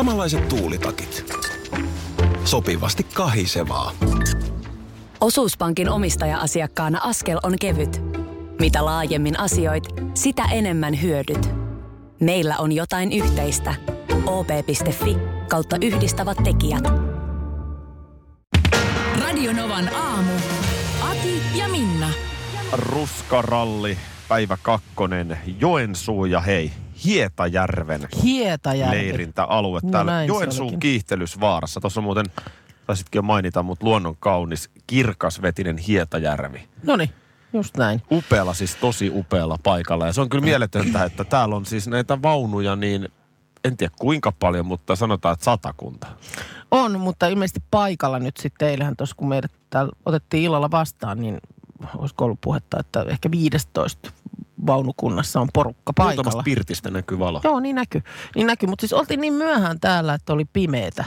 [0.00, 1.34] Samanlaiset tuulitakit.
[2.44, 3.92] Sopivasti kahisevaa.
[5.20, 8.02] Osuuspankin omistaja-asiakkaana askel on kevyt.
[8.60, 9.84] Mitä laajemmin asioit,
[10.14, 11.50] sitä enemmän hyödyt.
[12.20, 13.74] Meillä on jotain yhteistä.
[14.26, 15.16] op.fi
[15.48, 16.84] kautta yhdistävät tekijät.
[19.20, 20.32] Radionovan aamu.
[21.02, 22.10] Ati ja Minna.
[22.72, 23.98] Ruskaralli,
[24.28, 26.72] päivä kakkonen, Joensuu ja hei,
[27.04, 28.96] Hietajärven Hietajärvi.
[28.96, 31.80] leirintäalue No täällä Joensuun kiihtelysvaarassa.
[31.80, 32.26] Tuossa muuten
[32.86, 36.68] taisitkin jo mainita, mutta luonnon kaunis, kirkasvetinen Hietajärvi.
[36.82, 37.10] No niin,
[37.52, 38.02] just näin.
[38.12, 40.06] Upealla, siis tosi upealla paikalla.
[40.06, 43.08] Ja se on kyllä mieletöntä, että täällä on siis näitä vaunuja niin,
[43.64, 46.06] en tiedä kuinka paljon, mutta sanotaan, että satakunta.
[46.70, 51.38] On, mutta ilmeisesti paikalla nyt sitten eilähän tuossa, kun meidät täällä otettiin illalla vastaan, niin
[51.96, 54.12] olisiko ollut puhetta, että ehkä 15
[54.66, 56.14] vaunukunnassa on porukka paikalla.
[56.14, 57.40] Muutamasta pirtistä näkyy valo.
[57.44, 58.02] Joo, niin näkyy.
[58.34, 61.04] Niin näkyy, mutta siis oltiin niin myöhään täällä, että oli pimeetä.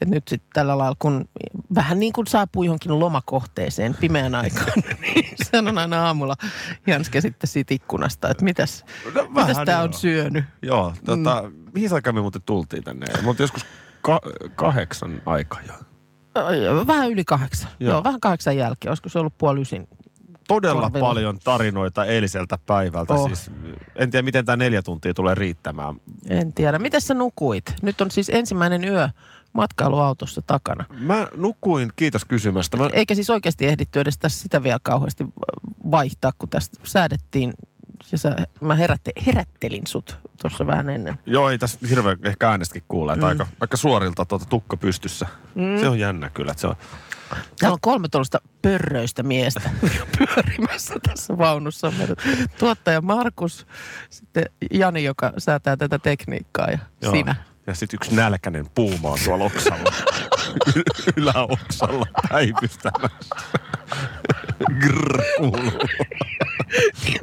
[0.00, 1.28] Et nyt sitten tällä lailla, kun
[1.74, 6.36] vähän niin kuin saapuu johonkin lomakohteeseen pimeän aikaan, niin sanon aina aamulla
[6.86, 10.44] Janske sitten siitä ikkunasta, että mitäs, No, mitäs tämä on syönyt.
[10.62, 11.64] Joo, tota, mm.
[11.74, 13.06] mihin aikaan me muuten tultiin tänne?
[13.26, 13.66] Oltiin joskus
[14.02, 14.20] ka-
[14.56, 15.74] kahdeksan aikaa jo.
[16.86, 17.70] Vähän yli kahdeksan.
[17.80, 17.88] Joo.
[17.88, 17.94] Joo.
[17.96, 18.90] Joo, vähän kahdeksan jälkeen.
[18.90, 19.88] Olisiko se ollut puoli ysin?
[20.48, 21.06] Todella Korvilla.
[21.08, 23.14] paljon tarinoita eiliseltä päivältä.
[23.14, 23.26] Oh.
[23.26, 23.50] Siis,
[23.96, 25.94] en tiedä, miten tämä neljä tuntia tulee riittämään.
[26.28, 26.78] En tiedä.
[26.78, 27.74] Miten sä nukuit?
[27.82, 29.08] Nyt on siis ensimmäinen yö
[29.52, 30.84] matkailuautossa takana.
[30.98, 32.76] Mä nukuin, kiitos kysymästä.
[32.76, 35.24] Mä, Eikä siis oikeasti ehditty edes tässä sitä vielä kauheasti
[35.90, 37.52] vaihtaa, kun tästä säädettiin.
[38.12, 41.18] Ja sä, mä herätte, herättelin sut tuossa vähän ennen.
[41.26, 43.16] joo, ei tässä hirveän ehkä äänestäkin kuulla.
[43.16, 43.22] Mm.
[43.22, 45.26] Aika, aika suorilta tuota tukka pystyssä.
[45.54, 45.80] Mm.
[45.80, 46.50] Se on jännä kyllä.
[46.50, 46.76] Että se on,
[47.58, 49.70] Täällä on kolme tuollaista pörröistä miestä
[50.18, 51.92] pyörimässä tässä vaunussa.
[52.58, 53.66] Tuottaja Markus,
[54.10, 57.12] sitten Jani, joka säätää tätä tekniikkaa ja joo.
[57.12, 57.34] sinä.
[57.66, 59.92] Ja sitten yksi nälkäinen puuma on tuolla oksalla.
[61.16, 63.34] Yläoksalla päivystämässä.
[64.80, 65.72] Grrr, kuuluu.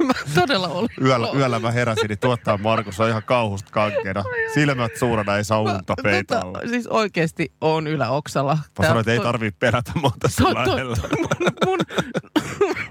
[0.06, 0.88] Mä todella olin.
[1.04, 4.24] Yöllä, yöllä mä heräsin, niin tuottaa Markus on ihan kauhusta kankeena.
[4.54, 6.58] Silmät suurena, ei saa unta peitolla.
[6.58, 8.58] Tota, siis oikeasti on yläoksalla.
[8.78, 10.96] Mä sanoin, että ei tarvii perätä monta to, sun to, lähellä.
[11.66, 11.78] mun,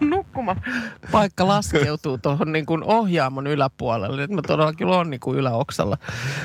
[0.09, 0.55] mun nukkuma
[1.11, 4.21] paikka laskeutuu tuohon niin kuin ohjaamon yläpuolelle.
[4.21, 5.97] Nyt mä todellakin on niin kuin yläoksalla.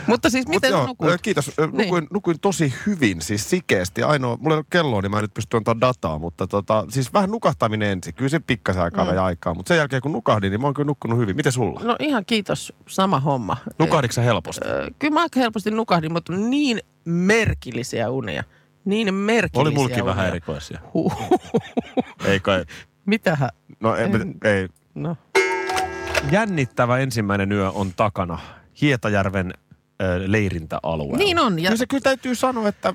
[0.07, 1.09] Mutta siis Mut miten sä joo, nukut?
[1.23, 1.49] Kiitos.
[1.59, 2.09] Ö, Nukuin, niin.
[2.13, 4.03] nukuin tosi hyvin, siis sikeästi.
[4.03, 7.13] Ainoa, mulla ei ole kelloa, niin mä en nyt pysty antaa dataa, mutta tota, siis
[7.13, 8.15] vähän nukahtaminen ensin.
[8.15, 9.19] Kyllä se pikkasen aikaa mm.
[9.19, 11.37] aikaa, mutta sen jälkeen kun nukahdin, niin mä oon kyllä nukkunut hyvin.
[11.37, 11.81] Miten sulla?
[11.85, 13.57] No ihan kiitos, sama homma.
[13.79, 14.69] Nukahditko sä helposti?
[14.99, 18.45] Kyllä mä aika helposti nukahdin, mutta niin merkillisiä unia.
[18.85, 20.81] Niin merkillisiä Oli mulkin vähän erikoisia.
[22.25, 22.65] Ei kai,
[23.07, 23.51] Mitähän?
[23.85, 24.69] No ei, En- ei.
[24.95, 25.17] No.
[26.31, 28.39] Jännittävä ensimmäinen yö on takana.
[28.81, 29.55] Hietajärven
[30.03, 31.19] ö, leirintäalueella.
[31.19, 31.59] Niin on.
[31.59, 32.95] Ja Kyllä se kyllä täytyy sanoa, että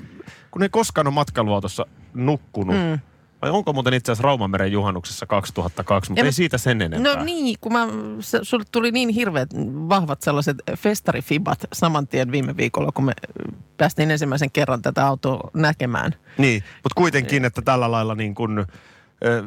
[0.51, 2.99] kun ei koskaan ole matkailuautossa nukkunut, mm.
[3.41, 7.15] Vai onko muuten itse asiassa Raumameren juhannuksessa 2002, mutta Ja ei mä- siitä sen enempää.
[7.15, 7.87] No niin, kun mä,
[8.19, 9.49] se, sulle tuli niin hirveät
[9.89, 13.13] vahvat sellaiset festarifibat saman tien viime viikolla, kun me
[13.77, 16.15] päästiin ensimmäisen kerran tätä autoa näkemään.
[16.37, 18.65] Niin, mutta kuitenkin, että tällä lailla niin kuin,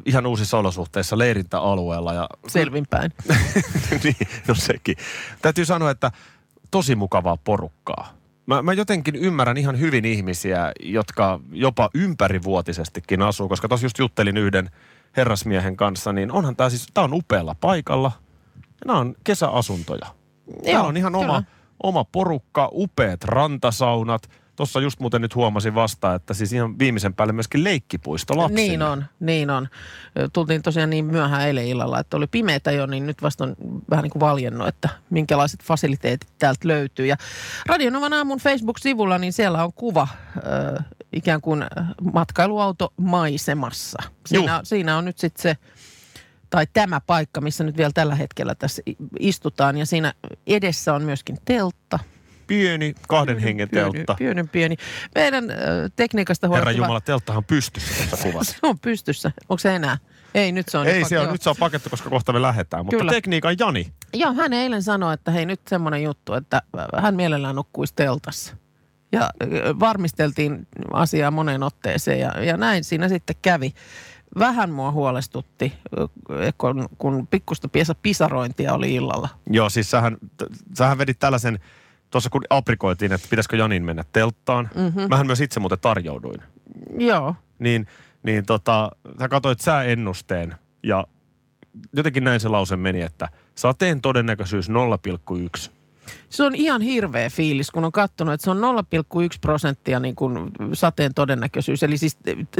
[0.06, 2.14] ihan uusissa olosuhteissa leirintäalueella.
[2.14, 3.12] Ja, Selvinpäin.
[4.04, 4.16] niin,
[4.48, 4.96] no sekin.
[5.42, 6.10] Täytyy sanoa, että
[6.70, 8.12] tosi mukavaa porukkaa.
[8.46, 14.36] Mä, mä jotenkin ymmärrän ihan hyvin ihmisiä, jotka jopa ympärivuotisestikin asuu, koska tuossa just juttelin
[14.36, 14.70] yhden
[15.16, 18.12] herrasmiehen kanssa, niin onhan tämä siis, tämä on upealla paikalla.
[18.86, 20.06] Nämä on kesäasuntoja.
[20.64, 21.42] Täällä Joo, on ihan oma, kyllä.
[21.82, 24.30] oma porukka, upeat rantasaunat.
[24.56, 28.62] Tuossa just muuten nyt huomasin vasta, että siis ihan viimeisen päälle myöskin leikkipuisto lapsille.
[28.62, 29.68] Niin on, niin on.
[30.32, 33.56] Tultiin tosiaan niin myöhään eilen illalla, että oli pimeätä jo, niin nyt vasta on
[33.90, 37.06] vähän niin kuin valjennut, että minkälaiset fasiliteetit täältä löytyy.
[37.06, 37.16] Ja
[37.66, 40.82] Radionovan aamun Facebook-sivulla, niin siellä on kuva ö,
[41.12, 41.64] ikään kuin
[42.12, 44.02] matkailuauto maisemassa.
[44.26, 45.56] Siinä, siinä on nyt sitten se,
[46.50, 48.82] tai tämä paikka, missä nyt vielä tällä hetkellä tässä
[49.20, 49.76] istutaan.
[49.76, 50.14] Ja siinä
[50.46, 51.98] edessä on myöskin teltta.
[52.46, 54.14] Pieni kahden hengen teltta.
[54.14, 54.76] Pieni, pieni, pieni.
[55.14, 55.54] Meidän ö,
[55.96, 58.52] tekniikasta Herra huolehtiva- Jumala, telttahan on pystyssä tuossa kuvassa.
[58.52, 59.32] se on pystyssä.
[59.48, 59.98] Onko se enää?
[60.34, 60.86] Ei, nyt se on.
[60.86, 61.32] Ei jopa- se on, joo.
[61.32, 62.84] nyt se on pakettu, koska kohta me lähdetään.
[62.84, 63.12] Mutta Kyllä.
[63.12, 63.92] tekniikan Jani.
[64.14, 66.62] Joo, hän eilen sanoi, että hei nyt semmoinen juttu, että
[66.98, 68.56] hän mielellään nukkuisi teltassa.
[69.12, 69.30] Ja
[69.80, 73.72] varmisteltiin asiaa moneen otteeseen ja, ja näin siinä sitten kävi.
[74.38, 75.72] Vähän mua huolestutti,
[76.58, 79.28] kun, kun pikkusta piesa pisarointia oli illalla.
[79.50, 80.16] Joo, siis sähän,
[80.78, 81.58] sähän vedit tällaisen,
[82.12, 84.70] tuossa kun aprikoitiin, että pitäisikö Janin mennä telttaan.
[84.74, 85.08] Mm-hmm.
[85.08, 86.42] Mähän myös itse muuten tarjouduin.
[86.98, 87.86] Joo, Niin,
[88.22, 91.06] niin tota, sä katsoit sääennusteen ja
[91.92, 95.70] jotenkin näin se lause meni, että sateen todennäköisyys 0,1.
[96.28, 100.50] Se on ihan hirveä fiilis, kun on katsonut, että se on 0,1 prosenttia niin kuin
[100.72, 102.18] sateen todennäköisyys, eli siis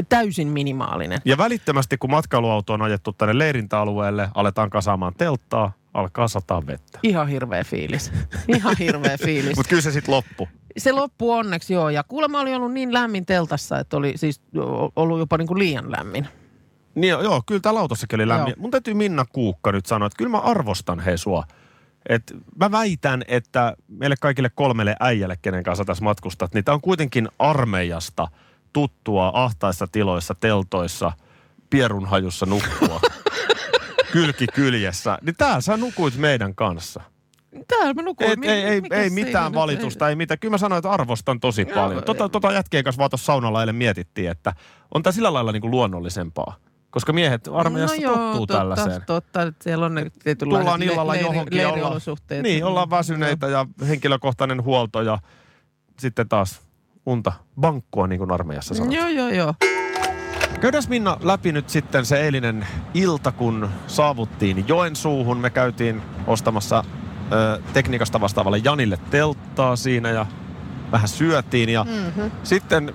[0.09, 1.21] täysin minimaalinen.
[1.25, 6.99] Ja välittömästi, kun matkailuauto on ajettu tänne leirintäalueelle, aletaan kasaamaan telttaa, alkaa sataa vettä.
[7.03, 8.11] Ihan hirveä fiilis.
[8.57, 9.55] Ihan hirveä fiilis.
[9.55, 10.47] Mutta kyllä se sitten loppu.
[10.77, 14.41] Se loppu onneksi joo, ja kuulemma oli ollut niin lämmin teltassa, että oli siis
[14.95, 16.27] ollut jopa niin kuin liian lämmin.
[16.95, 18.49] Niin joo, joo kyllä täällä autossakin oli lämmin.
[18.49, 18.61] Joo.
[18.61, 21.43] Mun täytyy Minna Kuukka nyt sanoa, että kyllä mä arvostan he sua.
[22.09, 26.81] Et mä väitän, että meille kaikille kolmelle äijälle, kenen kanssa tässä matkustat, niin tää on
[26.81, 28.27] kuitenkin armeijasta
[28.73, 31.11] tuttua ahtaissa tiloissa, teltoissa,
[31.69, 33.01] pierunhajussa nukkua.
[34.13, 35.17] Kylki kyljessä.
[35.21, 37.01] Niin täällä sä nukuit meidän kanssa.
[37.67, 38.31] Täällä mä nukuin.
[38.31, 40.39] Et, Mi- ei, ei, ei siinä mitään valitusta, ei mitään.
[40.39, 42.03] Kyllä mä sanoin, että arvostan tosi Joo, paljon.
[42.03, 42.29] Tota, ei.
[42.29, 44.53] tota jätkeen kanssa vaan tuossa saunalla eilen mietittiin, että
[44.93, 46.55] on tää sillä lailla niin kuin luonnollisempaa.
[46.91, 49.01] Koska miehet armeijassa no joo, tottuu totta, tällaiseen.
[49.05, 52.43] Totta, että siellä on ne tietynlaiset Tullaan illalla leiri- johonkin ollaan, leiriolosuhteet.
[52.43, 55.17] niin, ollaan väsyneitä ja henkilökohtainen huolto ja
[55.99, 56.61] sitten taas
[57.05, 58.97] unta bankkua, niin kuin armeijassa sanotaan.
[58.99, 59.53] Joo, joo, joo.
[60.63, 65.37] Käydään Minna läpi nyt sitten se eilinen ilta, kun saavuttiin Joensuuhun.
[65.37, 66.83] Me käytiin ostamassa
[67.31, 70.25] ö, tekniikasta vastaavalle Janille telttaa siinä ja
[70.91, 71.69] vähän syötiin.
[71.69, 72.31] Ja Mm-hmm.
[72.43, 72.93] sitten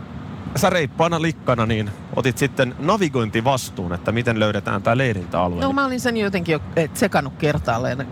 [0.56, 5.62] sä reippaana likkana niin otit sitten navigointivastuun, että miten löydetään tämä leirintäalue.
[5.62, 8.09] No mä olin sen jotenkin jo et sekannut kertaalleen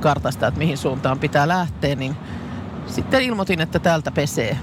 [0.00, 2.16] kartasta, että mihin suuntaan pitää lähteä, niin
[2.86, 4.58] sitten ilmoitin, että täältä pesee.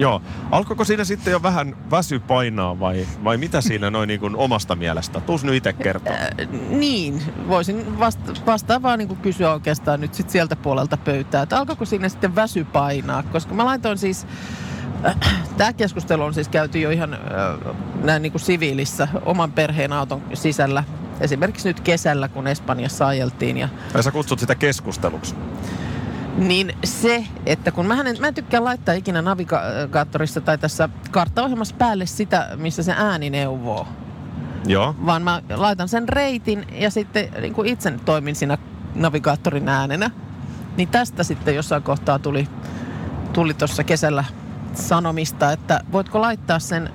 [0.00, 0.22] Joo.
[0.50, 4.76] Alkoiko siinä sitten jo vähän väsy painaa vai, vai mitä siinä noin niin kuin omasta
[4.76, 5.20] mielestä?
[5.20, 6.12] Tuus nyt itse kertoa.
[6.14, 11.58] Äh, niin, voisin vasta- vastaavaa niin kuin kysyä oikeastaan nyt sit sieltä puolelta pöytää, että
[11.58, 14.26] alkoiko siinä sitten väsy painaa, koska mä laitoin siis,
[15.06, 15.16] äh,
[15.56, 17.20] tämä keskustelu on siis käyty jo ihan äh,
[18.02, 20.84] näin niin kuin siviilissä oman perheen auton sisällä.
[21.20, 25.34] Esimerkiksi nyt kesällä, kun Espanjassa ajeltiin ja Tai sä kutsut sitä keskusteluksi.
[26.36, 31.74] Niin se, että kun mä, en, mä en tykkää laittaa ikinä navigaattorissa tai tässä karttaohjelmassa
[31.78, 33.88] päälle sitä, missä se ääni neuvoo.
[34.66, 34.94] Joo.
[35.06, 38.58] Vaan mä laitan sen reitin ja sitten niin kuin itse toimin siinä
[38.94, 40.10] navigaattorin äänenä.
[40.76, 42.48] Niin tästä sitten jossain kohtaa tuli
[43.32, 44.24] tuli tuossa kesällä
[44.74, 46.90] sanomista, että voitko laittaa sen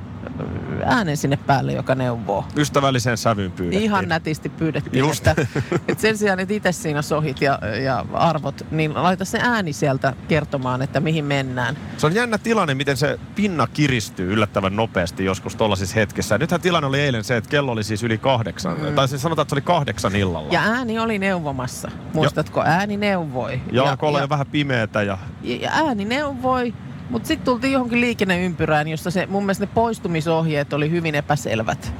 [0.86, 2.46] äänen sinne päälle, joka neuvoo.
[2.58, 3.84] Ystävälliseen sävyyn pyydettiin.
[3.84, 5.28] Ihan nätisti pyydettiin, Just.
[5.28, 5.48] että,
[5.88, 10.14] että sen sijaan, että itse siinä sohit ja, ja arvot, niin laita se ääni sieltä
[10.28, 11.78] kertomaan, että mihin mennään.
[11.98, 16.38] Se on jännä tilanne, miten se pinna kiristyy yllättävän nopeasti joskus tuollaisissa hetkessä.
[16.38, 18.80] Nythän tilanne oli eilen se, että kello oli siis yli kahdeksan.
[18.80, 18.96] Mm.
[18.96, 20.54] Tai siis sanotaan, että se oli kahdeksan illalla.
[20.54, 21.92] Ja ääni oli neuvomassa.
[22.14, 22.62] Muistatko?
[22.62, 23.62] Ääni neuvoi.
[23.72, 26.74] ja, ja, ja, jo vähän pimeätä ja ja ääni neuvoi,
[27.10, 31.94] mutta sitten tultiin johonkin liikenneympyrään, jossa se, mun mielestä ne poistumisohjeet oli hyvin epäselvät.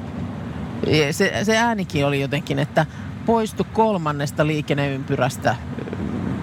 [0.88, 2.86] Ja Se, se äänikin oli jotenkin, että
[3.26, 5.56] poistu kolmannesta liikenneympyrästä.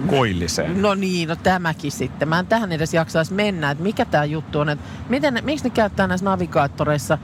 [0.07, 0.83] koilliseen.
[0.83, 2.29] No niin, no tämäkin sitten.
[2.29, 4.69] Mä en tähän edes jaksaisi mennä, että mikä tämä juttu on.
[4.69, 7.19] Että miten, miksi ne käyttää näissä navigaattoreissa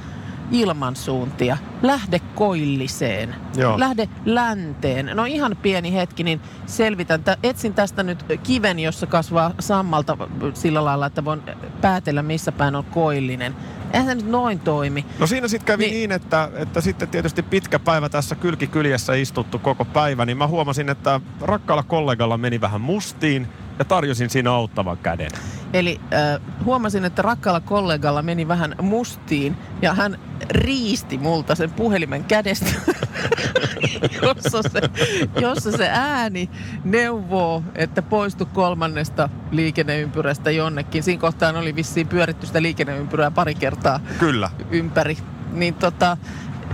[0.53, 1.59] ilmansuuntia?
[1.83, 3.35] Lähde koilliseen.
[3.57, 3.79] Joo.
[3.81, 5.11] Lähde länteen.
[5.15, 7.25] No ihan pieni hetki, niin selvitän.
[7.25, 10.17] Tä, etsin tästä nyt kiven, jossa kasvaa sammalta
[10.55, 11.43] sillä lailla, että voin
[11.81, 13.55] päätellä, missä päin on koillinen.
[13.93, 15.05] Eihän se nyt noin toimi.
[15.19, 16.09] No siinä sitten kävi niin, Niin.
[16.09, 20.89] niin että, että sitten tietysti pitkä päivä tässä kylkikyljessä istuttu koko päivä, niin mä huomasin,
[20.89, 23.49] että rakkaalla kollegalla meni vähän mustiin
[23.79, 25.31] ja tarjosin siinä auttavan käden.
[25.73, 30.19] Eli äh, huomasin, että rakkaalla kollegalla meni vähän mustiin ja hän
[30.51, 32.71] riisti multa sen puhelimen kädestä,
[34.23, 34.81] jossa, se,
[35.41, 36.51] jossa se ääni
[36.85, 41.03] neuvoo, että poistu kolmannesta liikenneympyrästä jonnekin.
[41.03, 44.51] Siinä kohtaan oli vissiin pyöritty sitä liikenneympyrää pari kertaa Kyllä.
[44.71, 45.19] ympäri.
[45.53, 46.17] Niin tota,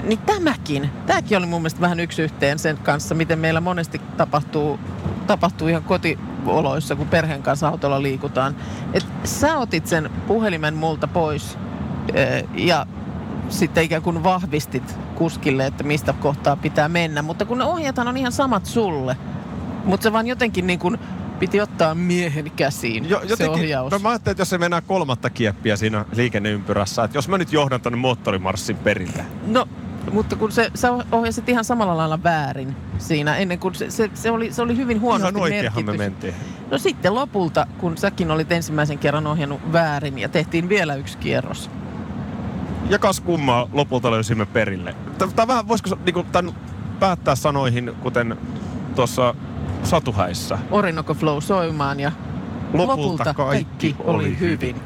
[0.03, 4.81] niin tämäkin, tämäkin oli mun mielestä vähän yksi yhteen sen kanssa, miten meillä monesti tapahtuu,
[5.27, 8.57] tapahtuu ihan kotioloissa, kun perheen kanssa autolla liikutaan.
[8.93, 11.59] Et sä otit sen puhelimen multa pois
[12.55, 12.87] ja
[13.49, 17.23] sitten ikään kuin vahvistit kuskille, että mistä kohtaa pitää mennä.
[17.23, 19.17] Mutta kun ne ohjeethan on ihan samat sulle.
[19.85, 20.99] Mutta se vaan jotenkin niin kuin
[21.39, 23.93] piti ottaa miehen käsiin Jo, se jotenkin, ohjaus.
[23.93, 27.53] no mä ajattelin, että jos se mennään kolmatta kieppiä siinä liikenneympyrässä, että jos mä nyt
[27.53, 29.25] johdan tonne moottorimarssin perille.
[29.47, 29.69] No,
[30.13, 34.31] mutta kun se, sä ohjasit ihan samalla lailla väärin siinä, ennen kuin se, se, se,
[34.31, 35.99] oli, se oli hyvin huonosti Ihan oikeahan me merkitys.
[35.99, 36.35] mentiin.
[36.71, 41.71] No sitten lopulta, kun säkin olit ensimmäisen kerran ohjannut väärin ja tehtiin vielä yksi kierros.
[42.91, 44.95] Ja kas kummaa lopulta löysimme perille.
[45.37, 46.55] Tämä vähän, voisiko se, niin tämän
[47.01, 48.37] päättää sanoihin, kuten
[48.97, 49.35] tuossa
[49.83, 50.59] satuhäissä.
[50.71, 52.13] Orinoco Flow soimaan ja
[52.73, 54.77] Lopulta kaikki oli hyvin.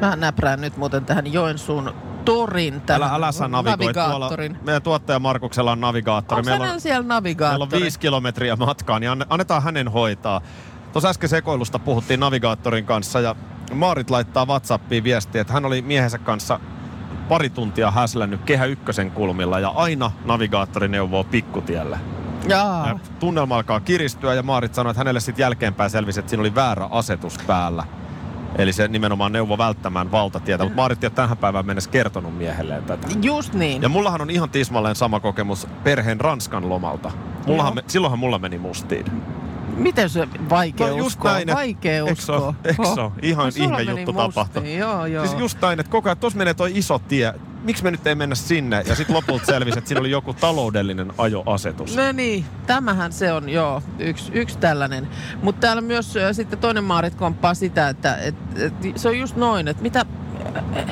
[0.00, 3.94] Mä näprään nyt muuten tähän Joensuun torin, Älä, tällä älä sä navigoi.
[3.94, 4.30] Tuolla,
[4.64, 6.38] meidän tuottaja Markuksella on navigaattori.
[6.38, 7.82] Onko Meillä on, siellä meillä on navigaattori?
[7.82, 10.40] viisi kilometriä matkaa, niin anne- annetaan hänen hoitaa.
[10.92, 13.36] tuossa äsken sekoilusta puhuttiin navigaattorin kanssa ja
[13.76, 16.60] Maarit laittaa Whatsappiin viestiä, että hän oli miehensä kanssa
[17.28, 21.98] pari tuntia häslännyt Kehä Ykkösen kulmilla ja aina navigaattori neuvoo pikkutielle.
[22.48, 22.88] Jaa.
[22.88, 26.54] Ja tunnelma alkaa kiristyä ja Maarit sanoi, että hänelle sitten jälkeenpäin selvisi, että siinä oli
[26.54, 27.84] väärä asetus päällä.
[28.58, 32.84] Eli se nimenomaan neuvo välttämään valtatietä, mutta Maarit ei ole tähän päivään mennessä kertonut miehelleen
[32.84, 33.08] tätä.
[33.22, 33.82] Just niin.
[33.82, 37.10] Ja mullahan on ihan tismalleen sama kokemus perheen Ranskan lomalta.
[37.46, 39.06] Mullahan me, silloinhan mulla meni mustiin.
[39.76, 41.32] Miten se vaikea No just uskoa?
[41.32, 42.36] näin, vaikea uskoa.
[42.36, 42.54] oo?
[42.64, 43.12] Eiks Oh.
[43.22, 44.76] Ihan No ihme juttu tapahtui.
[44.78, 45.26] Joo, joo.
[45.26, 47.34] Siis just näin, että koko ajan tuossa menee toi iso tie.
[47.62, 48.82] Miksi me nyt ei mennä sinne?
[48.86, 51.96] Ja sitten lopulta selvisi, että siinä oli joku taloudellinen ajoasetus.
[51.96, 55.08] No niin, tämähän se on, joo, yksi, yksi tällainen.
[55.42, 59.36] Mutta täällä myös äh, sitten toinen Maarit komppaa sitä, että et, et, se on just
[59.36, 60.04] noin, että mitä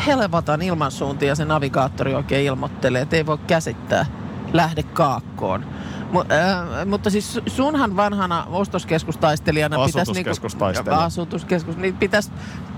[0.07, 4.07] helvatan ilmansuuntia se navigaattori oikein ilmoittelee, että ei voi käsittää
[4.53, 5.65] lähde kaakkoon.
[6.13, 10.01] Mu, äh, mutta siis su- sunhan vanhana ostoskeskustaistelijana pitäisi...
[10.01, 11.05] Asutuskeskustaistelija.
[11.05, 12.31] asutuskeskus, niin pitäisi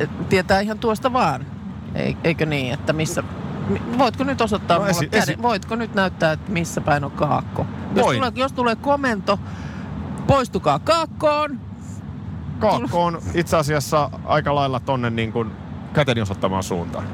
[0.02, 1.46] äh, tietää ihan tuosta vaan.
[1.94, 3.22] Ei, eikö niin, että missä...
[3.68, 7.10] mi- Voitko nyt osoittaa No mulle esi- esi- Voitko nyt näyttää, että missä päin on
[7.10, 7.66] kaakko?
[7.94, 8.16] Jos Voin.
[8.18, 9.38] tulee, jos tulee komento,
[10.26, 11.60] poistukaa kaakkoon.
[12.58, 15.50] Kaakko on itse asiassa aika lailla tonne niin kuin
[15.92, 17.04] käteni osoittamaan suuntaan.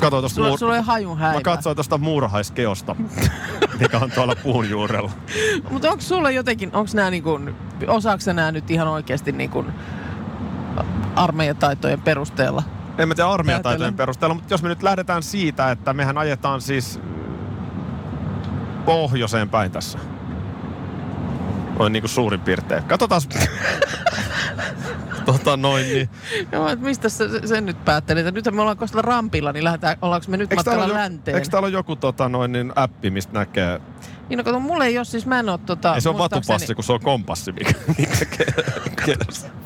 [0.00, 0.58] Katoin tuosta Sulla, muur...
[0.58, 1.34] sulla ei hajun häivää.
[1.34, 2.96] Mä katsoin tuosta muurahaiskeosta,
[3.80, 5.10] mikä on tuolla puun juurella.
[5.70, 7.40] Mutta onko sulla jotenkin, onko nämä niinku,
[7.88, 9.64] osaako nämä nyt ihan oikeasti niinku
[11.16, 12.62] armeijataitojen perusteella?
[12.98, 17.00] En mä tiedä armeijataitojen perusteella, mutta jos me nyt lähdetään siitä, että mehän ajetaan siis
[18.84, 19.98] pohjoiseen päin tässä.
[21.78, 22.84] Noin niin kuin suurin piirtein.
[22.84, 23.20] Katsotaan.
[25.24, 26.08] tota noin, niin.
[26.52, 28.26] Joo, että mistä sä se- sen nyt päättelit?
[28.26, 31.10] Että Nythän me ollaan kohdalla rampilla, niin lähdetään, ollaanko me nyt Eikö täällä, matkalla ole,
[31.10, 31.34] länteen?
[31.36, 33.80] eikö täällä ole joku tota noin, niin appi, mistä näkee?
[34.28, 35.94] Niin no kato, mulla ei ole siis, mä en oo tota...
[35.94, 39.16] Ei se on vatupassi, kun se on kompassi, mikä, mikä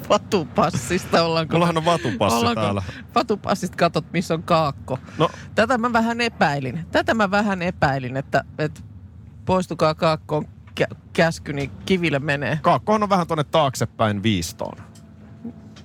[0.09, 1.53] Vatupassista ollaanko?
[1.53, 2.83] Mullahan on vatupassi ollaanko täällä.
[3.15, 4.99] Vatupassista katot, missä on kaakko.
[5.19, 6.87] No, Tätä mä vähän epäilin.
[6.93, 8.81] Tätä mä vähän epäilin, että, että
[9.45, 10.45] poistukaa kaakkoon
[10.81, 12.59] kä- käsky, niin kiville menee.
[12.63, 14.79] kaakkohan on vähän tonne taaksepäin viistoon.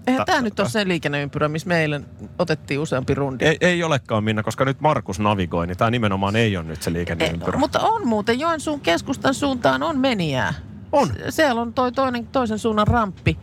[0.08, 2.06] Eihän Tä- tämä tä- nyt ole se liikenneympyrä, missä me eilen
[2.40, 3.46] otettiin useampi rundi.
[3.46, 6.94] Ei, ei olekaan Minna, koska nyt Markus navigoi, niin tämä nimenomaan ei ole nyt se
[6.94, 7.56] liikenneympyrä.
[7.56, 10.54] Eh, mutta on muuten Joensuun keskustan suuntaan on menijää.
[10.92, 11.10] On.
[11.30, 13.38] Siellä on toi toinen, toisen suunnan ramppi,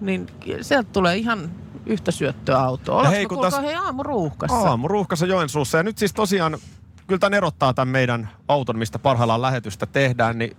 [0.00, 0.26] niin
[0.60, 1.50] sieltä tulee ihan
[1.86, 2.94] yhtä syöttöä autoa.
[2.96, 4.56] Ollaanko hei, kun kuulkaa tässä- hei aamuruuhkassa?
[4.56, 5.78] Aamu ruuhkassa Joensuussa.
[5.78, 6.58] Ja nyt siis tosiaan,
[7.06, 10.56] kyllä tämän erottaa tämän meidän auton, mistä parhaillaan lähetystä tehdään, niin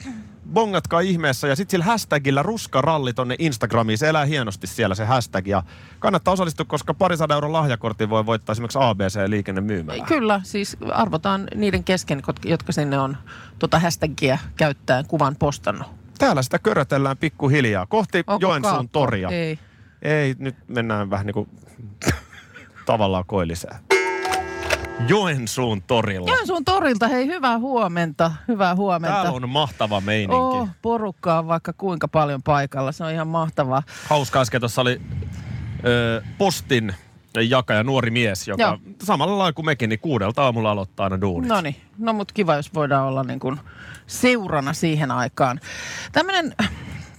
[0.54, 1.48] bongatkaa ihmeessä.
[1.48, 3.98] Ja sitten sillä hashtagillä ruskaralli tonne Instagramiin.
[3.98, 5.48] Se elää hienosti siellä se hashtag.
[5.48, 5.64] Ja
[6.00, 10.06] kannattaa osallistua, koska parisadan euron lahjakortin voi voittaa esimerkiksi ABC-liikennemyymälä.
[10.06, 13.18] Kyllä, siis arvotaan niiden kesken, jotka sinne on
[13.60, 15.88] tota hashtagia käyttäen kuvan postannut.
[16.18, 17.86] Täällä sitä körötellään pikkuhiljaa.
[17.86, 18.90] Kohti Onko Joensuun kaakko?
[18.92, 19.30] toria.
[19.30, 19.60] Ei.
[20.02, 21.50] Ei, nyt mennään vähän niin kuin
[22.86, 23.76] tavallaan koilliseen.
[25.08, 26.27] Joensuun torilla.
[26.27, 29.22] Joensuun torilta, hei hyvää huomenta, hyvää huomenta.
[29.22, 30.36] Täällä on mahtava meininki.
[30.36, 33.84] Oh, porukkaa on vaikka kuinka paljon paikalla, se on ihan mahtavaa.
[34.10, 35.01] Hauska äsken tuossa oli
[35.86, 36.93] ö, postin
[37.50, 38.77] jakaja, nuori mies, joka Joo.
[39.03, 41.50] samalla lailla kuin mekin, niin kuudelta aamulla aloittaa aina duunit.
[41.50, 43.60] No niin, no mutta kiva, jos voidaan olla niin kuin
[44.08, 45.60] seurana siihen aikaan.
[46.12, 46.55] Tämmöinen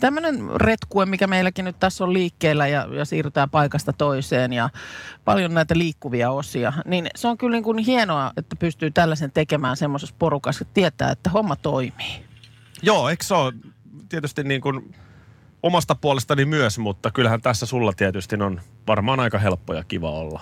[0.03, 4.71] tämmöinen retkue, mikä meilläkin nyt tässä on liikkeellä ja, ja siirrytään paikasta toiseen ja
[5.25, 9.77] paljon näitä liikkuvia osia, niin se on kyllä niin kuin hienoa, että pystyy tällaisen tekemään
[9.77, 12.25] semmoisessa porukassa, että tietää, että homma toimii.
[12.83, 13.53] Joo, eikö se ole
[14.09, 14.95] tietysti niin kuin
[15.63, 20.41] omasta puolestani myös, mutta kyllähän tässä sulla tietysti on varmaan aika helppo ja kiva olla.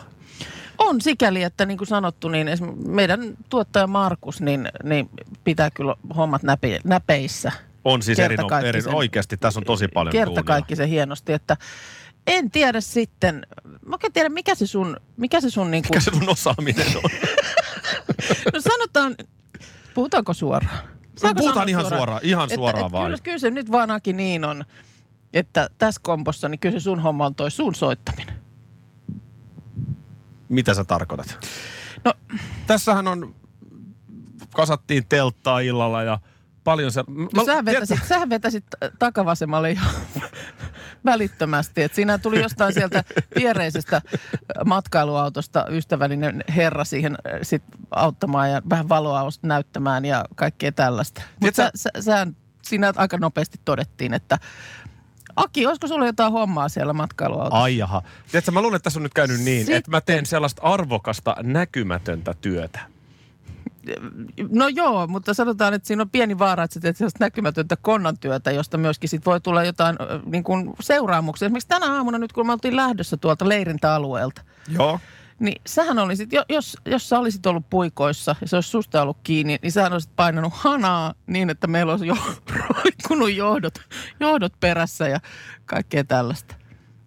[0.78, 2.48] On sikäli, että niin kuin sanottu, niin
[2.86, 5.10] meidän tuottaja Markus, niin, niin
[5.44, 7.52] pitää kyllä hommat näpe, näpeissä.
[7.84, 10.42] On siis erino, Kertakaikkisen- eri, oikeasti, tässä on tosi paljon Kerta duunia.
[10.42, 11.56] kaikki se hienosti, että
[12.26, 13.46] en tiedä sitten,
[13.86, 16.86] mä oikein tiedä mikä se sun, mikä se sun niin kuin, Mikä se sun osaaminen
[16.96, 17.02] on?
[18.54, 19.16] no sanotaan,
[19.94, 20.78] puhutaanko suoraan?
[21.18, 23.06] Saanko Puhutaan ihan suoraan, ihan Että- suoraan että vaan.
[23.06, 24.64] Kyllä, kyllä se nyt vaan Aki niin on,
[25.32, 28.34] että tässä kompossa, niin kyllä se sun homma on toi sun soittaminen.
[30.48, 31.38] Mitä sä tarkoitat?
[32.04, 32.14] No,
[32.66, 33.34] Tässähän on,
[34.54, 36.18] kasattiin telttaa illalla ja
[36.70, 37.04] paljon se...
[37.34, 38.64] No, sähän, vetäsit, sähän vetäsit
[38.98, 39.94] takavasemmalle ihan
[41.04, 41.82] välittömästi.
[41.82, 43.04] Et siinä tuli jostain sieltä
[43.36, 44.02] viereisestä
[44.64, 51.22] matkailuautosta ystävällinen herra siihen äh, sit auttamaan ja vähän valoa näyttämään ja kaikkea tällaista.
[51.40, 52.26] Mutta sä, sä,
[52.62, 54.38] siinä aika nopeasti todettiin, että
[55.36, 57.62] Aki, olisiko sulla jotain hommaa siellä matkailuautossa?
[57.62, 58.02] Ai jaha.
[58.30, 61.36] Tiedätkö, mä luulen, että tässä on nyt käynyt niin, Sitten- että mä teen sellaista arvokasta
[61.42, 62.80] näkymätöntä työtä.
[64.50, 68.18] No joo, mutta sanotaan, että siinä on pieni vaara, että sä teet sellaista näkymätöntä konnan
[68.18, 69.96] työtä, josta myöskin sit voi tulla jotain
[70.26, 71.46] niin kuin seuraamuksia.
[71.46, 75.00] Esimerkiksi tänä aamuna nyt, kun me oltiin lähdössä tuolta leirintäalueelta, Joo.
[75.38, 79.18] niin sähän olisit, jo- jos, jos sä olisit ollut puikoissa ja se olisi susta ollut
[79.22, 82.16] kiinni, niin sähän olisit painanut hanaa niin, että meillä olisi jo
[82.68, 83.74] roikkunut johdot,
[84.20, 85.20] johdot perässä ja
[85.66, 86.60] kaikkea tällaista.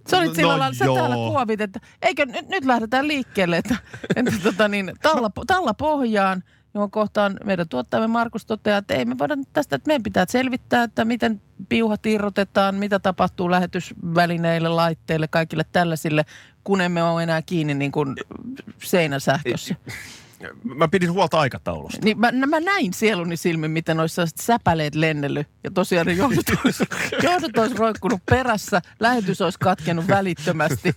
[0.07, 3.75] Se oli No sillä lailla, sä täällä kuovit, että eikö nyt, nyt lähdetään liikkeelle, että,
[4.15, 9.17] että tota niin, talla, talla pohjaan, johon kohtaan meidän tuottajamme Markus toteaa, että ei me
[9.17, 15.65] voida tästä, että meidän pitää selvittää, että miten piuhat irrotetaan, mitä tapahtuu lähetysvälineille, laitteille, kaikille
[15.71, 16.25] tällaisille,
[16.63, 18.15] kun emme ole enää kiinni niin kuin
[18.83, 19.75] seinäsähkössä.
[20.63, 21.99] Mä pidin huolta aikataulusta.
[22.03, 26.45] Niin mä, mä näin sieluni silmin, miten olisi sellaiset säpäleet lennellyt ja tosiaan ne johdot
[26.65, 26.83] olisi,
[27.23, 30.89] johdot olisi roikkunut perässä, lähetys olisi katkennut välittömästi.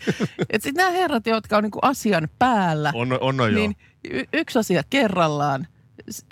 [0.50, 3.72] Että sitten nämä herrat, jotka on niinku asian päällä, On, on, on joo.
[4.08, 5.66] Niin y- yksi asia kerrallaan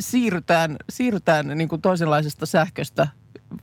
[0.01, 3.09] siirrytään, siirrytään niinku toisenlaisesta sähköstä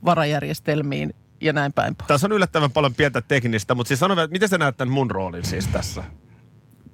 [0.04, 2.06] varajärjestelmiin ja näin päin pois.
[2.06, 5.10] Tässä on yllättävän paljon pientä teknistä, mutta siis sano että miten sä näet tämän mun
[5.10, 6.04] roolin siis tässä?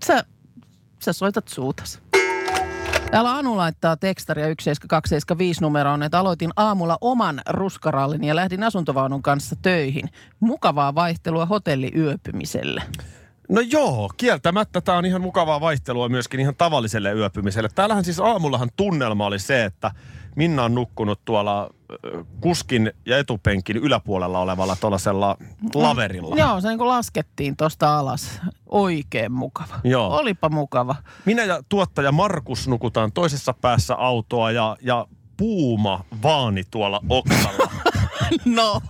[0.07, 0.25] Sä,
[1.05, 2.03] sä soitat suutas.
[3.11, 9.57] Täällä Anu laittaa tekstaria 17275 numeroon, että aloitin aamulla oman ruskarallin ja lähdin asuntovaunun kanssa
[9.57, 10.11] töihin.
[10.41, 12.83] Mukavaa vaihtelua hotelliyöpymiselle.
[13.49, 17.69] No joo, kieltämättä tämä on ihan mukavaa vaihtelua myöskin ihan tavalliselle yöpymiselle.
[17.75, 19.91] Täällähän siis aamullahan tunnelma oli se, että
[20.37, 21.71] Minna on nukkunut tuolla
[22.41, 25.37] kuskin ja etupenkin yläpuolella olevalla tuollaisella
[25.75, 26.37] laverilla.
[26.37, 28.41] Joo, se niin kuin laskettiin tuosta alas.
[28.67, 29.81] Oikein mukava.
[29.85, 30.17] Joo.
[30.17, 30.95] Olipa mukava.
[31.25, 37.71] Minä ja tuottaja Markus nukutaan toisessa päässä autoa ja, ja puuma vaani tuolla oksalla.
[38.45, 38.81] No,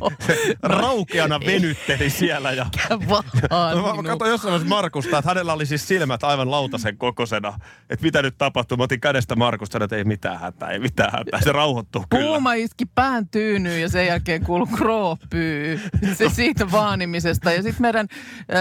[0.62, 2.66] Raukeana venytteli siellä ja
[3.08, 3.24] vaan.
[3.50, 7.58] No, mä katsoin jossain vaiheessa Markusta, että hänellä oli siis silmät aivan lautasen kokoisena.
[7.90, 8.76] Että mitä nyt tapahtuu?
[8.76, 11.40] Mä otin kädestä Markusta, että ei mitään hätää, ei mitään hätää.
[11.40, 12.24] Se rauhoittuu kyllä.
[12.24, 15.80] Puuma iski pään tyynyyn ja sen jälkeen kuului kroopyy.
[16.14, 17.52] Se siitä vaanimisesta.
[17.52, 18.08] Ja sitten meidän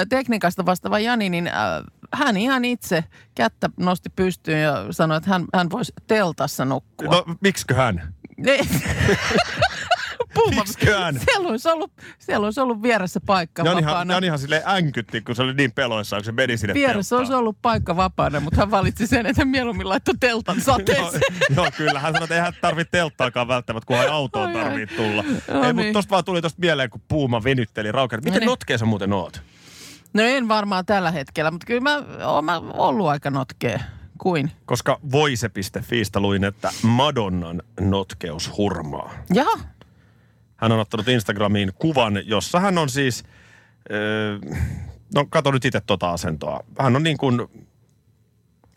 [0.09, 1.49] tekniikasta vastaava Jani, niin
[2.13, 3.03] hän ihan itse
[3.35, 7.07] kättä nosti pystyyn ja sanoi, että hän, hän voisi teltassa nukkua.
[7.07, 8.13] No, miksiköhän?
[8.45, 8.61] Ei.
[10.55, 11.19] Miksiköhän?
[11.25, 14.13] siellä olisi, ollut, siellä olisi ollut vieressä paikka Janihan, vapaana.
[14.13, 17.39] Janihan sille änkytti, kun se oli niin peloissaan, kun se meni sinne Vieressä olisi telttaan.
[17.39, 21.21] ollut paikka vapaana, mutta hän valitsi sen, että mieluummin laittoi teltan Joo, sateeseen.
[21.55, 21.99] joo, kyllä.
[21.99, 25.23] Hän sanoi, että eihän tarvitse telttaakaan välttämättä, kunhan autoon Ai, tarvii tulla.
[25.23, 25.75] No ei, niin.
[25.75, 28.21] mutta tosta vaan tuli tosta mieleen, kun Puuma venytteli raukeana.
[28.23, 28.45] Miten No niin.
[28.47, 29.41] notkeessa muuten oot?
[30.13, 33.79] No en varmaan tällä hetkellä, mutta kyllä mä oon mä ollut aika notkea.
[34.17, 34.51] Kuin?
[34.65, 39.13] Koska voise.fiistä luin, että Madonnan notkeus hurmaa.
[39.33, 39.59] Jaha,
[40.61, 43.23] Hän on ottanut Instagramiin kuvan, jossa hän on siis,
[43.91, 44.39] öö,
[45.15, 46.59] no kato nyt itse tota asentoa.
[46.79, 47.41] Hän on niin kuin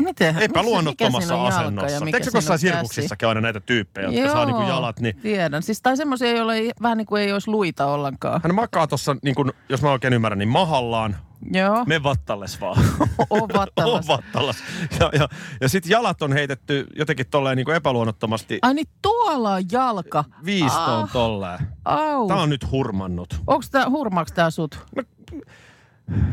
[0.02, 0.38] miten?
[0.38, 2.04] epäluonnottomassa asennossa.
[2.04, 5.62] on jossain sirkuksissakin aina näitä tyyppejä, jotka saa niin kuin jalat, niin tiedän.
[5.62, 8.40] Siis tai semmoisia, joilla ei, vähän niin kuin ei olisi luita ollenkaan.
[8.44, 11.16] hän makaa tuossa, niin kuin, jos mä oikein ymmärrän, niin mahallaan.
[11.52, 12.84] Joo, Me vattalles vaan.
[13.30, 14.12] on vattalassa.
[14.12, 14.56] On vattallas.
[15.00, 15.28] Ja, ja,
[15.60, 20.24] ja sitten jalat on heitetty jotenkin tolleen niin kuin epäluonnottomasti Ai niin tuolla on jalka.
[20.44, 21.58] viistoon Ah, tolleen.
[21.84, 22.28] Au.
[22.28, 23.40] Tää on nyt hurmannut.
[23.46, 24.78] Onks tää, hurmaaks tää sut?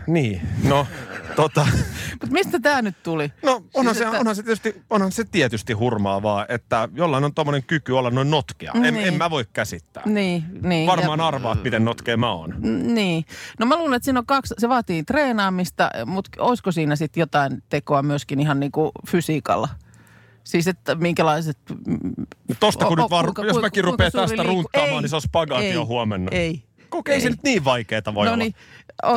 [0.08, 0.88] Niin, no
[1.36, 1.68] tota...
[2.22, 3.32] Mut mistä tää nyt tuli?
[3.44, 7.34] No onhan, Siis se, että- onhan, se tietysti, onhan se tietysti hurmaavaa, että jollain on
[7.34, 8.72] tommonen kyky olla noin notkea.
[8.76, 9.08] En, Niin.
[9.08, 10.04] en mä voi käsittää.
[10.06, 10.88] Niin, niin.
[10.88, 12.54] Varmaan ja- arvaat, miten notkea mä oon.
[12.96, 13.26] Niin.
[13.60, 17.64] No mä luulen, että siinä on kaksi, se vaatii treenaamista, mutta olisiko siinä sitten jotain
[17.70, 19.70] tekoa myöskin ihan niin kuin fysiikalla?
[20.44, 21.58] Siis että minkälaiset...
[22.60, 25.16] Tosta kun o- nyt vaan, kuinka- jos mäkin rupean tästä liiku- runttaamaan, Ei, niin se
[25.16, 26.30] on spagaatio ei, huomenna.
[26.32, 26.64] Ei.
[26.92, 28.44] Kokei se nyt niin vaikeeta voi no olla.
[28.44, 28.56] niin.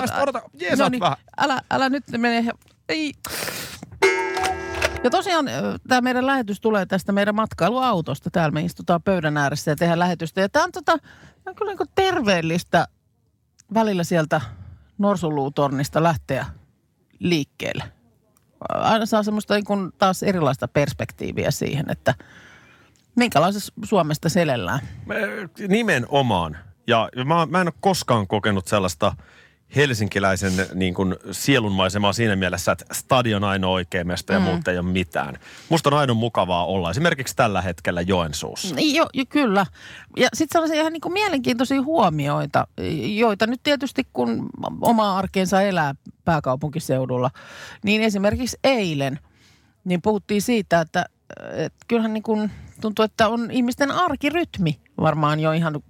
[0.00, 1.16] Tästä odota, jeesaat no niin, vähän.
[1.38, 2.50] Älä, älä nyt mene...
[2.88, 3.12] Ei.
[5.04, 5.46] Ja tosiaan
[5.88, 8.30] tämä meidän lähetys tulee tästä meidän matkailuautosta.
[8.30, 10.40] Täällä me istutaan pöydän ääressä ja tehdään lähetystä.
[10.40, 10.98] Ja tämä on, tota,
[11.46, 12.88] on kyllä niin terveellistä
[13.74, 14.40] välillä sieltä
[14.98, 16.46] norsunluutornista lähteä
[17.18, 17.84] liikkeelle.
[18.68, 22.14] Aina saa semmoista niin kuin taas erilaista perspektiiviä siihen, että
[23.16, 24.80] minkälaisessa Suomesta selellään.
[25.68, 26.56] Nimenomaan.
[26.86, 29.12] Ja mä, mä en ole koskaan kokenut sellaista
[29.76, 34.44] helsinkiläisen niin kuin sielunmaisemaa siinä mielessä, että stadion ainoa oikea mesta ja mm.
[34.44, 35.38] muuta ei ole mitään.
[35.68, 38.74] Musta on aina mukavaa olla esimerkiksi tällä hetkellä Joensuussa.
[38.74, 39.66] Niin, Jo, jo, kyllä.
[40.16, 42.66] Ja sitten sellaisia ihan niin kuin mielenkiintoisia huomioita,
[43.16, 45.94] joita nyt tietysti kun omaa arkeensa elää
[46.24, 47.30] pääkaupunkiseudulla,
[47.84, 49.18] niin esimerkiksi eilen
[49.84, 51.04] niin puhuttiin siitä, että,
[51.52, 55.82] että kyllähän niin kuin tuntuu, että on ihmisten arkirytmi varmaan jo ihan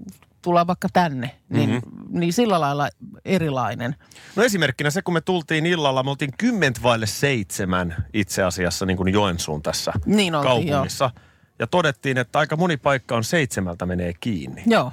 [0.44, 2.20] tullaan vaikka tänne, niin, mm-hmm.
[2.20, 2.88] niin sillä lailla
[3.24, 3.94] erilainen.
[4.36, 8.96] No esimerkkinä se, kun me tultiin illalla, me oltiin kymmentä vaille seitsemän itse asiassa niin
[8.96, 11.10] kuin Joensuun tässä Niin oltiin, kaupungissa.
[11.58, 14.62] Ja todettiin, että aika moni paikka on seitsemältä menee kiinni.
[14.66, 14.92] Joo.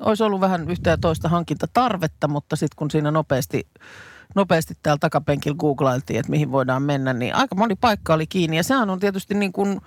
[0.00, 3.66] Olisi ollut vähän yhtä ja toista hankintatarvetta, mutta sitten kun siinä nopeasti,
[4.34, 8.56] nopeasti täällä takapenkillä googlailtiin, että mihin voidaan mennä, niin aika moni paikka oli kiinni.
[8.56, 9.80] Ja sehän on tietysti niin kuin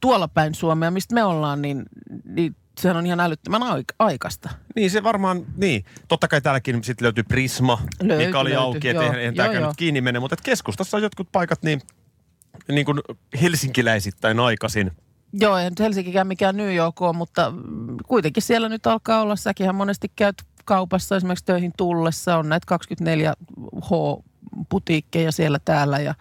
[0.00, 1.82] tuolla päin Suomea, mistä me ollaan, niin,
[2.24, 4.50] niin sehän on ihan älyttömän aik- aikasta.
[4.76, 5.84] Niin se varmaan, niin.
[6.08, 9.76] Totta kai täälläkin sitten löytyy Prisma, Löytyi, mikä oli löytyi, auki, että eihän, tämäkään nyt
[9.76, 10.18] kiinni mene.
[10.18, 11.80] Mutta keskustassa on jotkut paikat niin,
[12.68, 13.00] niin kuin
[13.42, 14.92] helsinkiläisittäin aikaisin.
[15.32, 19.36] Joo, ei nyt Helsinkikään mikään New York ole, mutta mm, kuitenkin siellä nyt alkaa olla.
[19.36, 22.36] Säkinhän monesti käyt kaupassa esimerkiksi töihin tullessa.
[22.36, 26.14] On näitä 24H-putiikkeja siellä täällä ja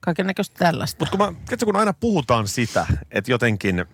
[0.00, 1.04] kaiken näköistä tällaista.
[1.04, 1.32] Mutta kun, mä,
[1.64, 3.84] kun aina puhutaan sitä, että jotenkin,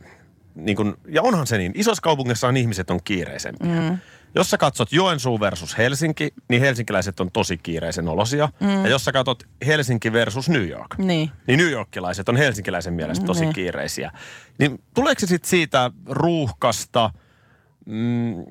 [0.58, 3.80] niin kun, ja onhan se niin, isossa kaupungissa on ihmiset on kiireisempiä.
[3.90, 3.98] Mm.
[4.34, 8.48] Jos sä katsot Joensuu versus Helsinki, niin helsinkiläiset on tosi kiireisen olosia.
[8.60, 8.68] Mm.
[8.84, 11.30] Ja jos sä katsot Helsinki versus New York, Niin.
[11.46, 13.52] niin New Yorkilaiset on helsinkiläisen mielestä tosi Niin.
[13.54, 14.10] kiireisiä.
[14.58, 17.10] Niin tuleeko se sitten siitä ruuhkasta
[17.88, 18.44] mm,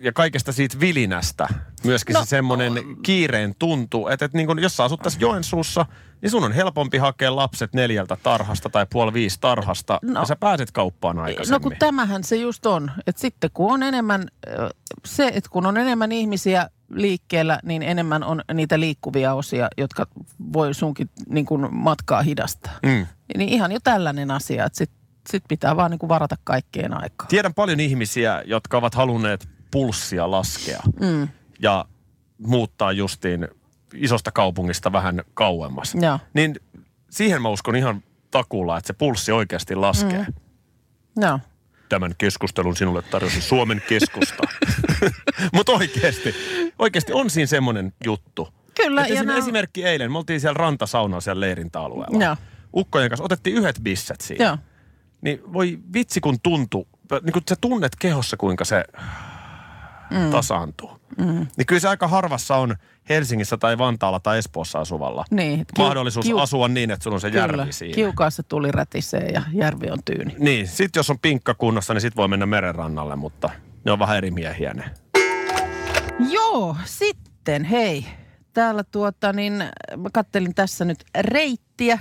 [0.00, 1.48] ja kaikesta siitä vilinästä
[1.84, 2.72] myöskin no, No, se semmoinen
[3.02, 5.86] kiireen tuntu, että, että niin kun, jos sä asut tässä Joensuussa,
[6.22, 10.20] niin sun on helpompi hakea lapset neljältä tarhasta tai puoli viisi tarhasta no, No.
[10.20, 11.52] ja sä pääset kauppaan aikaisemmin.
[11.52, 14.28] No kun tämähän se just on, että sitten kun on enemmän,
[15.04, 20.06] se, että kun on enemmän ihmisiä liikkeellä, niin enemmän on niitä liikkuvia osia, jotka
[20.52, 22.72] voi sunkin niin kuin matkaa hidastaa.
[22.82, 23.06] Mm.
[23.36, 24.95] Niin ihan jo tällainen asia, että sitten
[25.28, 27.26] sit pitää vaan niin kuin varata kaikkeen aikaa.
[27.28, 31.28] Tiedän paljon ihmisiä, jotka ovat halunneet pulssia laskea Mm.
[31.62, 31.84] ja
[32.38, 33.48] muuttaa justiin
[33.94, 35.94] isosta kaupungista vähän kauemmas.
[35.94, 36.18] Joo.
[36.34, 36.56] Niin
[37.10, 40.26] siihen mä uskon ihan takuulla, että se pulssi oikeasti laskee.
[40.28, 41.22] Mm.
[41.22, 41.38] Joo.
[41.88, 44.42] Tämän keskustelun sinulle tarjosi Suomen keskusta.
[45.54, 46.34] Mutta oikeasti,
[46.78, 48.48] oikeasti on siinä semmoinen juttu.
[48.74, 52.24] Kyllä, Et ja esim- nää- esimerkki eilen, me oltiin siellä rantasaunalla siellä leirintäalueella.
[52.24, 52.36] Joo.
[52.76, 54.44] Ukkojen kanssa otettiin yhdet bisset siinä.
[54.44, 54.58] Joo.
[55.26, 56.88] Niin voi vitsi kun tuntuu,
[57.22, 58.84] niin kun sä tunnet kehossa kuinka se
[60.10, 60.30] mm.
[60.30, 60.90] tasaantuu.
[61.18, 61.46] Mm.
[61.56, 62.76] Niin kyllä se aika harvassa on
[63.08, 67.20] Helsingissä tai Vantaalla tai Espoossa asuvalla Niin, kiu- mahdollisuus kiu- asua niin, että sulla on
[67.20, 67.42] se Kyllä.
[67.42, 67.94] järvi siinä.
[67.94, 70.34] Kiukaassa tuli rätisee ja järvi on tyyni.
[70.38, 73.50] Niin, sit jos on pinkka kunnossa, niin sit voi mennä merenrannalle, mutta
[73.84, 74.84] ne on vähän eri miehiä ne.
[76.30, 78.06] Joo, sitten hei.
[78.52, 79.52] Täällä tuota niin,
[79.96, 81.98] mä kattelin tässä nyt reittiä.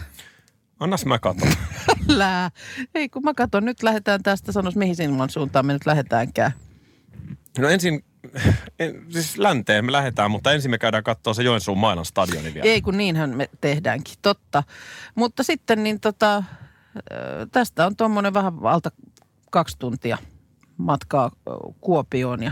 [0.79, 1.51] Annas mä katon.
[2.07, 2.51] Lää.
[2.95, 6.51] Ei kun mä katson, nyt lähdetään tästä, sanois mihin sinun suuntaan me nyt lähdetäänkään.
[7.57, 8.03] No ensin,
[8.79, 12.69] en, siis länteen me lähdetään, mutta ensin me käydään katsoa se Joensuun maailman stadioni vielä.
[12.69, 14.63] Ei kun niinhän me tehdäänkin, totta.
[15.15, 16.43] Mutta sitten niin tota,
[17.51, 18.91] tästä on tuommoinen vähän alta
[19.51, 20.17] kaksi tuntia
[20.77, 21.31] matkaa
[21.81, 22.51] Kuopioon ja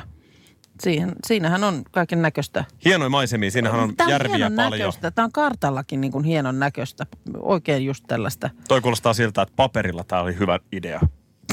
[0.80, 2.66] siihen, siinähän on kaiken näköistä.
[2.86, 4.80] Hienoja maisemia, siinähän on Tämä on järviä hienon paljon.
[4.80, 5.12] näköistä.
[5.12, 7.06] Tämä on kartallakin niin kuin hienon näköistä.
[7.40, 8.50] Oikein just tällaista.
[8.68, 11.00] Toi kuulostaa siltä, että paperilla tämä oli hyvä idea.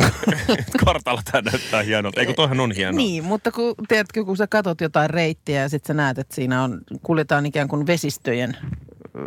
[0.84, 2.20] Kartalla tämä näyttää hienolta.
[2.20, 2.96] Eikö toihan on hienoa?
[2.96, 6.62] Niin, mutta kun, tiedätkö, kun sä katot jotain reittiä ja sitten sä näet, että siinä
[6.62, 8.56] on, kuljetaan ikään kuin vesistöjen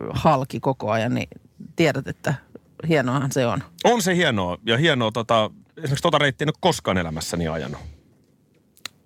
[0.09, 1.29] halki koko ajan, niin
[1.75, 2.33] tiedät, että
[2.87, 3.63] hienoahan se on.
[3.83, 4.57] On se hienoa.
[4.65, 7.79] Ja hienoa, tota, esimerkiksi tota reittiä en ole koskaan elämässäni ajanut.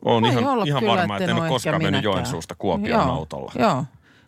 [0.08, 2.14] Olen Voi ihan, ihan kyllä, varma, että en ole koskaan mennyt minäkään.
[2.14, 3.52] Joensuusta Kuopioon Joo, autolla.
[3.60, 3.86] Joo.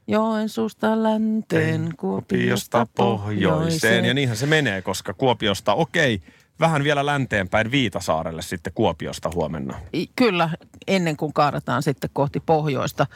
[0.07, 4.05] Joensuusta länteen, Kuopiosta pohjoiseen.
[4.05, 6.21] Ja niinhän se menee, koska Kuopiosta, okei,
[6.59, 9.77] vähän vielä länteenpäin Viitasaarelle sitten Kuopiosta huomenna.
[10.15, 10.49] Kyllä,
[10.87, 13.07] ennen kuin kaarataan sitten kohti pohjoista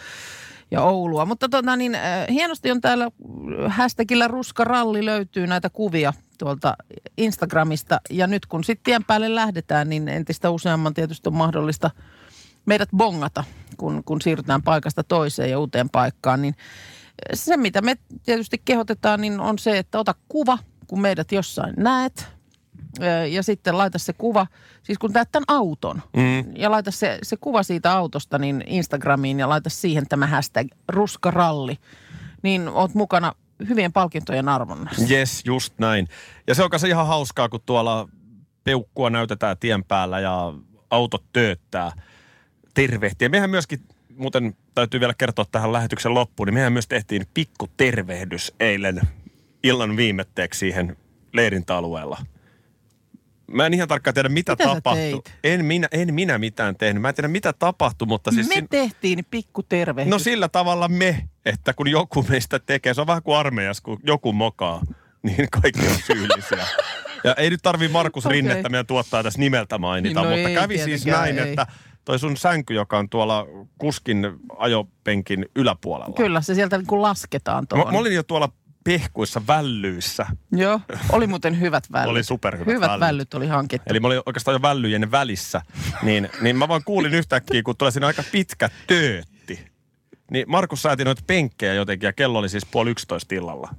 [0.71, 1.25] ja Oulua.
[1.25, 3.11] Mutta tota niin, äh, hienosti on täällä äh,
[3.75, 6.77] hashtagillä ruskaralli löytyy näitä kuvia tuolta
[7.17, 7.99] Instagramista.
[8.09, 11.89] Ja nyt kun sitten tien päälle lähdetään, niin entistä useamman tietysti on mahdollista
[12.65, 13.43] meidät bongata,
[13.77, 16.41] kun, kun siirrytään paikasta toiseen ja uuteen paikkaan.
[16.41, 16.55] Niin
[17.33, 17.95] se, mitä me
[18.25, 22.27] tietysti kehotetaan, niin on se, että ota kuva, kun meidät jossain näet.
[23.29, 24.47] Ja sitten laita se kuva,
[24.83, 26.55] siis kun näet tämän auton, Mm.
[26.55, 31.77] ja laita se, se kuva siitä autosta niin Instagramiin ja laita siihen tämä hashtag ruskaralli,
[32.43, 33.33] niin oot mukana
[33.69, 35.05] hyvien palkintojen arvonnassa.
[35.09, 36.07] Yes, just näin.
[36.47, 38.09] Ja se on kanssa ihan hauskaa, kun tuolla
[38.63, 40.53] peukkua näytetään tien päällä ja
[40.89, 41.91] autot tööttää
[42.73, 43.29] tervehtiä.
[43.29, 43.79] Mehän myöskin,
[44.17, 49.01] muuten täytyy vielä kertoa tähän lähetyksen loppuun, niin mehän myös tehtiin pikku tervehdys eilen
[49.63, 50.97] illan viimetteeksi siihen
[51.33, 52.17] leirintäalueella.
[53.51, 55.21] Mä en ihan tarkkaan tiedä, mitä, Mitä tapahtui.
[55.43, 57.01] En minä, en minä mitään tehnyt.
[57.01, 58.47] Mä en tiedä, mitä tapahtui, mutta siis...
[58.47, 60.11] me sin- tehtiin pikku tervehdys.
[60.11, 63.99] No sillä tavalla me, että kun joku meistä tekee, se on vähän kuin armeijassa, kun
[64.03, 64.81] joku mokaa,
[65.23, 66.67] niin kaikki on syyllisiä.
[67.25, 68.35] Ja ei nyt tarvi Markus Okei.
[68.35, 71.49] Rinnettä meidän tuottaa tässä nimeltä mainita, No mutta ei kävi siis näin, ei.
[71.49, 71.67] että
[72.05, 73.45] toi sun sänky, joka on tuolla
[73.77, 76.15] kuskin ajopenkin yläpuolella.
[76.15, 77.93] Kyllä, se sieltä niin kuin lasketaan Mä, tuohon.
[77.93, 78.49] mä olin jo tuolla
[78.83, 80.25] pehkuissa vällyissä.
[80.51, 80.79] Joo,
[81.11, 82.11] oli muuten hyvät vällyt.
[82.11, 82.99] Oli superhyvät Hyvät vällyt.
[82.99, 83.85] vällyt oli hankittu.
[83.89, 85.61] Eli mä olin oikeastaan jo vällyjen välissä.
[86.01, 89.65] Niin, niin mä vaan kuulin yhtäkkiä, kun tulee siinä aika pitkä töötti.
[90.31, 93.75] Niin Markus sääti noita penkkejä jotenkin ja kello oli siis puoli yksitoista illalla.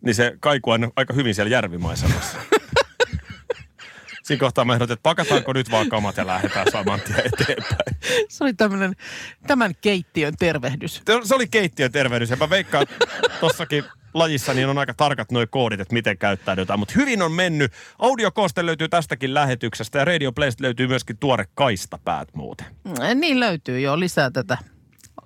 [0.00, 2.38] Niin se kaikui aina aika hyvin siellä järvimaisemassa.
[4.24, 7.96] Siinä kohtaa mä ehdotin, että pakataanko nyt vaan kamat ja lähdetään saman tien eteenpäin.
[8.28, 8.96] Se oli tämmöinen,
[9.46, 11.02] tämän keittiön tervehdys.
[11.24, 12.86] Se oli keittiön tervehdys ja mä veikkaan,
[13.40, 13.84] tossakin
[14.14, 16.78] lajissa niin on aika tarkat nuo koodit, että miten käyttäydytään.
[16.78, 17.72] Mutta hyvin on mennyt.
[17.98, 22.66] Audiokooste löytyy tästäkin lähetyksestä ja Radio Playsta löytyy myöskin tuore kaistapäät muuten.
[23.14, 24.58] Niin löytyy jo lisää tätä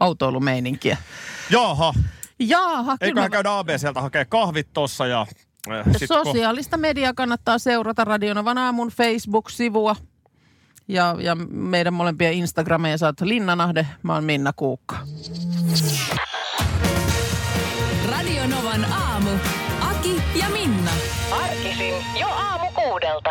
[0.00, 0.96] autoilumeininkiä.
[1.50, 1.94] Jaha,
[2.38, 3.28] Jaaha, eiköhän kyllä.
[3.28, 5.26] käydä ABCltä hakea kahvit tossa ja...
[5.70, 9.96] Äh, sit ko- Sosiaalista mediaa kannattaa seurata Radionovan aamun Facebook-sivua.
[10.88, 14.96] Ja, ja meidän molempien Instagrameja saat Linna Nahde, mä oon Minna Kuukka.
[18.10, 19.30] Radio Novan aamu.
[19.80, 20.90] Aki ja Minna.
[21.42, 23.30] Arkisin jo aamu kuudelta.